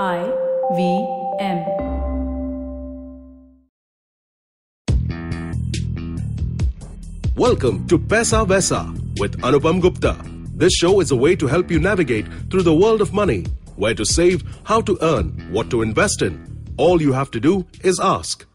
[0.00, 0.24] I
[0.74, 1.06] V
[1.38, 1.58] M.
[7.36, 10.16] Welcome to Paisa Vaisa with Anupam Gupta.
[10.54, 13.44] This show is a way to help you navigate through the world of money,
[13.76, 16.40] where to save, how to earn, what to invest in.
[16.78, 18.46] All you have to do is ask.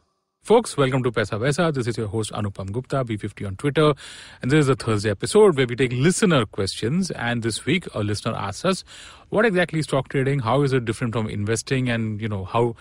[0.41, 1.73] Folks, welcome to Paisa Vaisa.
[1.73, 3.93] This is your host Anupam Gupta, B50 on Twitter.
[4.41, 7.11] And this is a Thursday episode where we take listener questions.
[7.11, 8.85] And this week, a listener asks us,
[9.29, 10.39] what exactly is stock trading?
[10.39, 11.89] How is it different from investing?
[11.89, 12.75] And, you know, how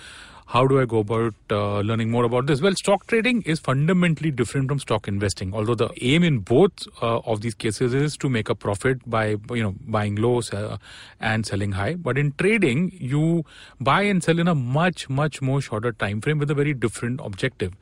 [0.49, 2.63] how do I go about uh, learning more about this?
[2.63, 5.53] Well, stock trading is fundamentally different from stock investing.
[5.53, 9.37] Although the aim in both uh, of these cases is to make a profit by
[9.51, 10.77] you know buying low uh,
[11.19, 13.45] and selling high, but in trading you
[13.81, 17.21] buy and sell in a much much more shorter time frame with a very different
[17.25, 17.73] objective.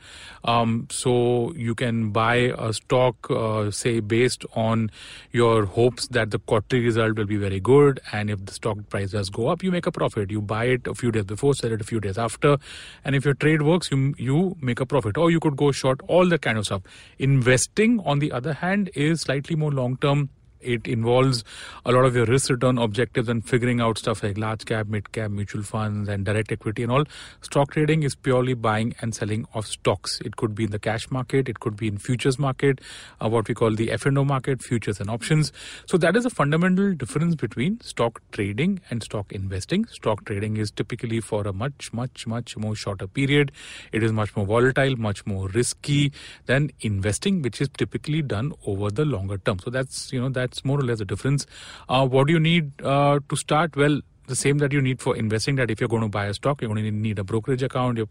[0.44, 4.90] Um, so you can buy a stock, uh, say based on
[5.32, 9.10] your hopes that the quarterly result will be very good, and if the stock price
[9.10, 10.30] does go up, you make a profit.
[10.30, 12.56] You buy it a few days before, sell it a few days after.
[13.04, 15.16] And if your trade works you you make a profit.
[15.18, 16.82] Or you could go short all that kind of stuff.
[17.18, 20.30] Investing on the other hand is slightly more long term
[20.64, 21.44] it involves
[21.84, 25.12] a lot of your risk return objectives and figuring out stuff like large cap, mid
[25.12, 27.04] cap, mutual funds, and direct equity and all.
[27.42, 30.20] Stock trading is purely buying and selling of stocks.
[30.24, 32.80] It could be in the cash market, it could be in futures market,
[33.20, 35.52] uh, what we call the F&O market, futures and options.
[35.86, 39.86] So that is a fundamental difference between stock trading and stock investing.
[39.86, 43.52] Stock trading is typically for a much, much, much more shorter period.
[43.92, 46.12] It is much more volatile, much more risky
[46.46, 49.58] than investing, which is typically done over the longer term.
[49.58, 51.46] So that's you know that that's more or less the difference.
[51.88, 53.76] Uh, what do you need uh, to start?
[53.76, 56.32] Well, the same that you need for investing that if you're going to buy a
[56.32, 58.08] stock you're going to need a brokerage account you're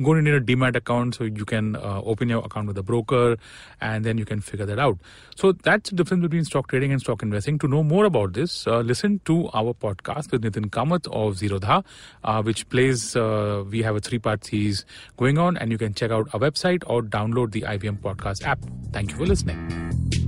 [0.00, 2.82] going to need a demat account so you can uh, open your account with a
[2.82, 3.36] broker
[3.80, 4.96] and then you can figure that out
[5.34, 8.68] so that's the difference between stock trading and stock investing to know more about this
[8.68, 11.84] uh, listen to our podcast with nithin kamath of zerodha
[12.22, 14.84] uh, which plays uh, we have a three part series
[15.16, 18.60] going on and you can check out our website or download the ivm podcast app
[18.92, 20.27] thank you for listening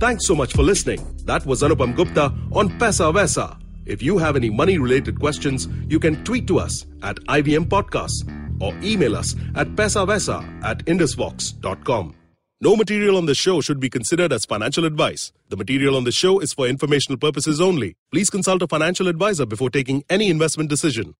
[0.00, 1.06] Thanks so much for listening.
[1.26, 3.58] That was Anupam Gupta on Paisa Vaisa.
[3.84, 8.24] If you have any money related questions, you can tweet to us at IVM Podcasts
[8.62, 12.14] or email us at pesavesa at indusvox.com.
[12.62, 15.32] No material on the show should be considered as financial advice.
[15.50, 17.96] The material on the show is for informational purposes only.
[18.10, 21.14] Please consult a financial advisor before taking any investment decision.